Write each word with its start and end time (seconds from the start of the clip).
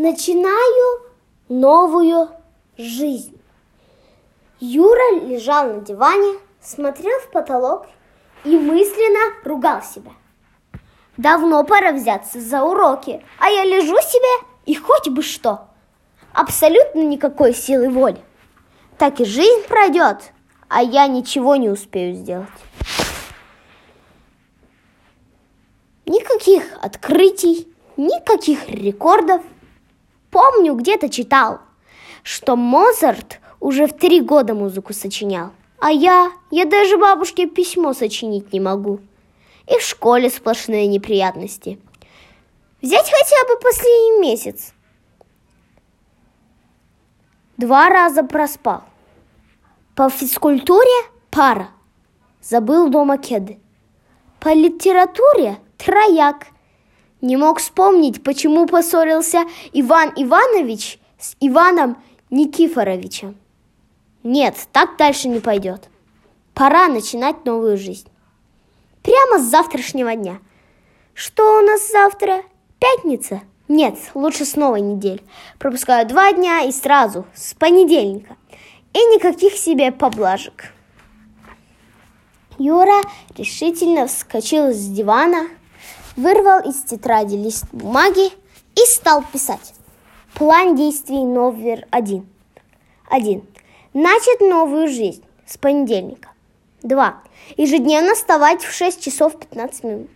Начинаю 0.00 1.02
новую 1.48 2.28
жизнь. 2.76 3.36
Юра 4.60 5.16
лежал 5.22 5.74
на 5.74 5.80
диване, 5.80 6.38
смотрел 6.60 7.18
в 7.18 7.32
потолок 7.32 7.88
и 8.44 8.56
мысленно 8.56 9.34
ругал 9.42 9.82
себя. 9.82 10.12
Давно 11.16 11.64
пора 11.64 11.90
взяться 11.90 12.40
за 12.40 12.62
уроки, 12.62 13.26
а 13.40 13.50
я 13.50 13.64
лежу 13.64 13.96
себе 13.96 14.46
и 14.66 14.76
хоть 14.76 15.08
бы 15.08 15.20
что. 15.20 15.66
Абсолютно 16.32 17.00
никакой 17.00 17.52
силы 17.52 17.90
воли. 17.90 18.22
Так 18.98 19.18
и 19.18 19.24
жизнь 19.24 19.66
пройдет, 19.66 20.32
а 20.68 20.80
я 20.80 21.08
ничего 21.08 21.56
не 21.56 21.70
успею 21.70 22.14
сделать. 22.14 22.46
Никаких 26.06 26.78
открытий, 26.80 27.66
никаких 27.96 28.68
рекордов– 28.68 29.42
Помню, 30.30 30.74
где-то 30.74 31.08
читал, 31.08 31.60
что 32.22 32.56
Моцарт 32.56 33.40
уже 33.60 33.86
в 33.86 33.92
три 33.92 34.20
года 34.20 34.54
музыку 34.54 34.92
сочинял. 34.92 35.50
А 35.80 35.90
я, 35.90 36.32
я 36.50 36.64
даже 36.64 36.98
бабушке 36.98 37.46
письмо 37.46 37.94
сочинить 37.94 38.52
не 38.52 38.60
могу. 38.60 39.00
И 39.66 39.78
в 39.78 39.82
школе 39.82 40.28
сплошные 40.28 40.86
неприятности. 40.86 41.80
Взять 42.82 43.10
хотя 43.10 43.48
бы 43.48 43.60
последний 43.60 44.20
месяц. 44.20 44.72
Два 47.56 47.88
раза 47.88 48.22
проспал. 48.22 48.84
По 49.94 50.10
физкультуре 50.10 51.10
пара. 51.30 51.70
Забыл 52.40 52.88
дома 52.88 53.18
кеды. 53.18 53.58
По 54.40 54.52
литературе 54.52 55.58
трояк– 55.76 56.46
не 57.20 57.36
мог 57.36 57.58
вспомнить, 57.58 58.22
почему 58.22 58.66
поссорился 58.66 59.44
Иван 59.72 60.12
Иванович 60.16 60.98
с 61.18 61.36
Иваном 61.40 62.02
Никифоровичем. 62.30 63.36
Нет, 64.22 64.56
так 64.72 64.96
дальше 64.96 65.28
не 65.28 65.40
пойдет. 65.40 65.88
Пора 66.54 66.88
начинать 66.88 67.44
новую 67.44 67.76
жизнь. 67.76 68.08
Прямо 69.02 69.38
с 69.38 69.48
завтрашнего 69.48 70.14
дня. 70.14 70.38
Что 71.14 71.58
у 71.58 71.62
нас 71.62 71.90
завтра? 71.90 72.42
Пятница? 72.78 73.40
Нет, 73.68 73.96
лучше 74.14 74.44
с 74.44 74.56
новой 74.56 74.80
недели. 74.80 75.22
Пропускаю 75.58 76.06
два 76.06 76.32
дня 76.32 76.62
и 76.62 76.72
сразу, 76.72 77.26
с 77.34 77.54
понедельника. 77.54 78.36
И 78.92 78.98
никаких 78.98 79.54
себе 79.54 79.92
поблажек. 79.92 80.72
Юра 82.58 83.02
решительно 83.36 84.06
вскочил 84.06 84.72
с 84.72 84.86
дивана, 84.86 85.48
вырвал 86.18 86.68
из 86.68 86.82
тетради 86.82 87.36
лист 87.36 87.64
бумаги 87.72 88.32
и 88.74 88.80
стал 88.86 89.22
писать. 89.32 89.74
План 90.34 90.74
действий 90.74 91.24
номер 91.24 91.86
один. 91.90 92.26
Один. 93.08 93.44
Начать 93.94 94.40
новую 94.40 94.88
жизнь 94.88 95.24
с 95.46 95.56
понедельника. 95.56 96.30
Два. 96.82 97.22
Ежедневно 97.56 98.14
вставать 98.14 98.62
в 98.62 98.72
6 98.72 99.00
часов 99.02 99.38
15 99.38 99.84
минут. 99.84 100.10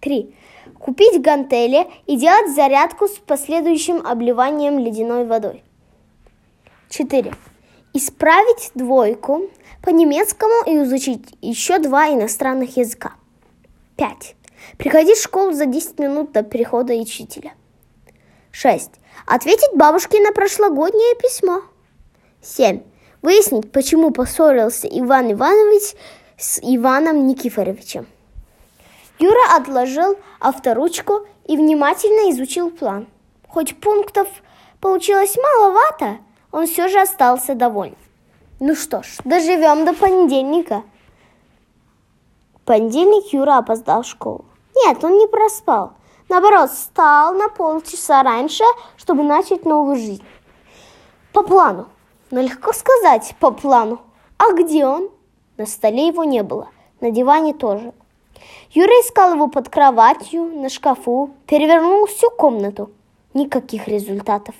Три. 0.00 0.34
Купить 0.78 1.20
гантели 1.20 1.90
и 2.06 2.16
делать 2.16 2.54
зарядку 2.54 3.08
с 3.08 3.18
последующим 3.18 4.06
обливанием 4.06 4.78
ледяной 4.78 5.26
водой. 5.26 5.62
Четыре. 6.88 7.34
Исправить 7.92 8.70
двойку 8.74 9.50
по 9.82 9.90
немецкому 9.90 10.64
и 10.66 10.82
изучить 10.84 11.34
еще 11.40 11.78
два 11.78 12.10
иностранных 12.10 12.76
языка. 12.76 13.14
Пять. 13.96 14.36
Приходить 14.78 15.18
в 15.18 15.22
школу 15.22 15.52
за 15.52 15.66
10 15.66 15.98
минут 15.98 16.32
до 16.32 16.42
прихода 16.42 16.94
учителя. 16.94 17.52
6. 18.50 18.90
Ответить 19.26 19.74
бабушке 19.74 20.20
на 20.20 20.32
прошлогоднее 20.32 21.14
письмо. 21.16 21.62
7. 22.42 22.82
Выяснить, 23.22 23.70
почему 23.70 24.10
поссорился 24.10 24.88
Иван 24.88 25.32
Иванович 25.32 25.94
с 26.36 26.58
Иваном 26.62 27.26
Никифоровичем. 27.26 28.06
Юра 29.18 29.56
отложил 29.56 30.16
авторучку 30.40 31.26
и 31.46 31.56
внимательно 31.56 32.30
изучил 32.32 32.70
план. 32.70 33.06
Хоть 33.48 33.78
пунктов 33.80 34.28
получилось 34.80 35.36
маловато, 35.36 36.18
он 36.50 36.66
все 36.66 36.88
же 36.88 37.00
остался 37.00 37.54
доволен. 37.54 37.96
Ну 38.58 38.74
что 38.74 39.02
ж, 39.02 39.18
доживем 39.24 39.84
до 39.84 39.92
понедельника. 39.92 40.82
В 42.54 42.60
понедельник 42.64 43.32
Юра 43.32 43.58
опоздал 43.58 44.02
в 44.02 44.06
школу. 44.06 44.44
Нет, 44.74 45.02
он 45.04 45.18
не 45.18 45.26
проспал. 45.26 45.92
Наоборот, 46.28 46.70
встал 46.70 47.34
на 47.34 47.48
полчаса 47.48 48.22
раньше, 48.22 48.64
чтобы 48.96 49.22
начать 49.22 49.64
новую 49.64 49.96
жизнь. 49.96 50.24
По 51.32 51.42
плану. 51.42 51.88
Но 52.30 52.40
легко 52.40 52.72
сказать 52.72 53.34
по 53.38 53.50
плану. 53.50 54.00
А 54.38 54.52
где 54.52 54.86
он? 54.86 55.10
На 55.58 55.66
столе 55.66 56.06
его 56.06 56.24
не 56.24 56.42
было. 56.42 56.68
На 57.00 57.10
диване 57.10 57.52
тоже. 57.52 57.92
Юра 58.70 58.92
искал 59.02 59.34
его 59.34 59.48
под 59.48 59.68
кроватью, 59.68 60.44
на 60.44 60.68
шкафу, 60.68 61.30
перевернул 61.46 62.06
всю 62.06 62.30
комнату. 62.30 62.90
Никаких 63.34 63.88
результатов. 63.88 64.54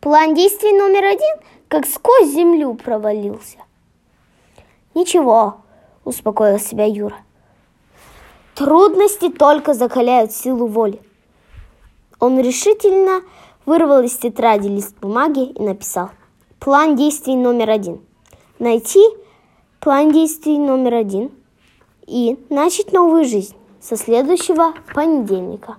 План 0.00 0.34
действий 0.34 0.72
номер 0.72 1.04
один 1.04 1.36
как 1.68 1.86
сквозь 1.86 2.30
землю 2.30 2.74
провалился. 2.74 3.58
Ничего, 4.94 5.56
успокоил 6.04 6.58
себя 6.58 6.84
Юра. 6.84 7.16
Трудности 8.56 9.28
только 9.28 9.74
закаляют 9.74 10.32
силу 10.32 10.66
воли. 10.66 11.02
Он 12.18 12.40
решительно 12.40 13.20
вырвал 13.66 14.02
из 14.02 14.16
тетради 14.16 14.66
лист 14.66 14.96
бумаги 14.98 15.50
и 15.50 15.62
написал 15.62 16.08
«План 16.58 16.96
действий 16.96 17.36
номер 17.36 17.68
один». 17.68 18.00
Найти 18.58 19.04
план 19.78 20.10
действий 20.10 20.56
номер 20.56 20.94
один 20.94 21.30
и 22.06 22.38
начать 22.48 22.94
новую 22.94 23.26
жизнь 23.26 23.54
со 23.78 23.98
следующего 23.98 24.72
понедельника. 24.94 25.76